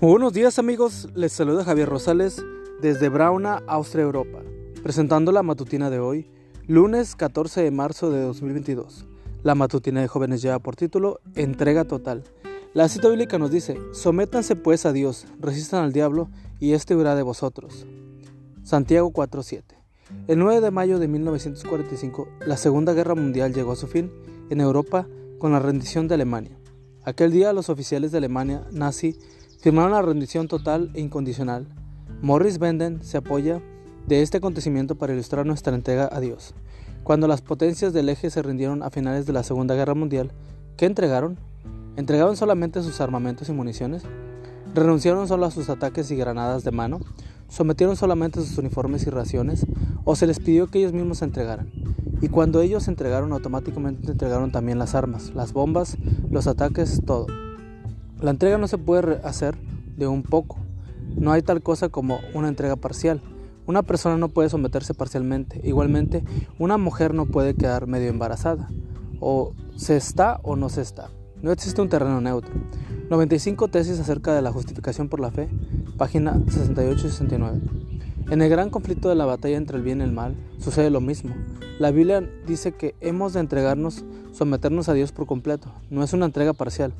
[0.00, 2.44] buenos días amigos, les saluda Javier Rosales
[2.82, 4.42] desde Brauna, Austria, Europa,
[4.82, 6.30] presentando la matutina de hoy,
[6.66, 9.06] lunes 14 de marzo de 2022.
[9.42, 12.24] La matutina de jóvenes lleva por título Entrega total.
[12.74, 16.28] La cita bíblica nos dice, sométanse pues a Dios, resistan al diablo
[16.60, 17.86] y éste huirá de vosotros.
[18.64, 19.62] Santiago 4:7.
[20.28, 24.12] El 9 de mayo de 1945, la Segunda Guerra Mundial llegó a su fin
[24.50, 26.58] en Europa con la rendición de Alemania.
[27.04, 29.16] Aquel día los oficiales de Alemania nazi
[29.66, 31.66] firmaron la rendición total e incondicional.
[32.22, 33.60] Morris Benden se apoya
[34.06, 36.54] de este acontecimiento para ilustrar nuestra entrega a Dios.
[37.02, 40.30] Cuando las potencias del eje se rindieron a finales de la Segunda Guerra Mundial,
[40.76, 41.36] ¿qué entregaron?
[41.96, 44.04] ¿Entregaron solamente sus armamentos y municiones?
[44.72, 47.00] ¿Renunciaron solo a sus ataques y granadas de mano?
[47.48, 49.66] ¿Sometieron solamente sus uniformes y raciones?
[50.04, 51.72] ¿O se les pidió que ellos mismos se entregaran?
[52.22, 55.98] Y cuando ellos se entregaron, automáticamente entregaron también las armas, las bombas,
[56.30, 57.26] los ataques, todo.
[58.20, 59.58] La entrega no se puede hacer
[59.96, 60.56] de un poco.
[61.16, 63.20] No hay tal cosa como una entrega parcial.
[63.66, 65.60] Una persona no puede someterse parcialmente.
[65.64, 66.24] Igualmente,
[66.58, 68.70] una mujer no puede quedar medio embarazada.
[69.20, 71.10] O se está o no se está.
[71.42, 72.54] No existe un terreno neutro.
[73.10, 75.48] 95 tesis acerca de la justificación por la fe,
[75.98, 77.60] página 68 y 69.
[78.30, 81.02] En el gran conflicto de la batalla entre el bien y el mal sucede lo
[81.02, 81.34] mismo.
[81.78, 85.70] La Biblia dice que hemos de entregarnos, someternos a Dios por completo.
[85.90, 86.94] No es una entrega parcial.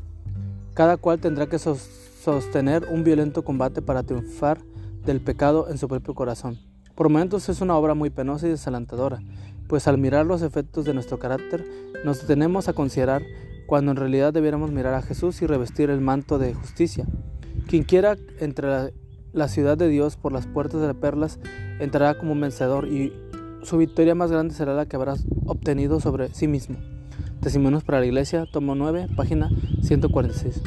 [0.76, 4.58] Cada cual tendrá que sostener un violento combate para triunfar
[5.06, 6.58] del pecado en su propio corazón.
[6.94, 9.22] Por momentos es una obra muy penosa y desalentadora,
[9.68, 11.64] pues al mirar los efectos de nuestro carácter
[12.04, 13.22] nos tenemos a considerar
[13.66, 17.06] cuando en realidad debiéramos mirar a Jesús y revestir el manto de justicia.
[17.66, 18.90] Quien quiera entrar a
[19.32, 21.38] la ciudad de Dios por las puertas de las perlas
[21.80, 23.14] entrará como vencedor y
[23.62, 25.14] su victoria más grande será la que habrá
[25.46, 26.76] obtenido sobre sí mismo.
[27.46, 29.48] Testimonios para la Iglesia, tomo 9, página
[29.80, 30.62] 146.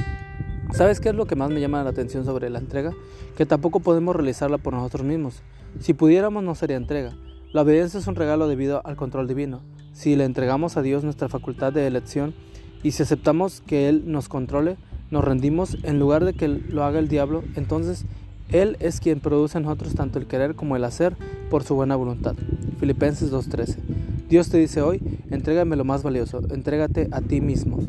[0.71, 2.93] ¿Sabes qué es lo que más me llama la atención sobre la entrega?
[3.35, 5.41] Que tampoco podemos realizarla por nosotros mismos.
[5.81, 7.17] Si pudiéramos no sería entrega.
[7.51, 9.59] La obediencia es un regalo debido al control divino.
[9.91, 12.33] Si le entregamos a Dios nuestra facultad de elección
[12.81, 14.77] y si aceptamos que Él nos controle,
[15.11, 18.05] nos rendimos en lugar de que lo haga el diablo, entonces
[18.53, 21.17] Él es quien produce en nosotros tanto el querer como el hacer
[21.49, 22.35] por su buena voluntad.
[22.79, 25.01] Filipenses 2.13 Dios te dice hoy,
[25.31, 27.79] entrégame lo más valioso, entrégate a ti mismo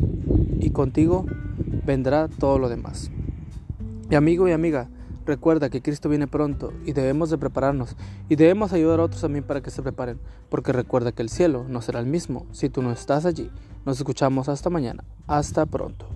[0.59, 1.27] y contigo
[1.85, 3.11] vendrá todo lo demás.
[4.11, 4.89] Y amigo y amiga,
[5.27, 7.95] recuerda que Cristo viene pronto y debemos de prepararnos
[8.31, 10.19] y debemos ayudar a otros también para que se preparen,
[10.49, 13.51] porque recuerda que el cielo no será el mismo si tú no estás allí.
[13.85, 15.05] Nos escuchamos hasta mañana.
[15.27, 16.07] Hasta pronto.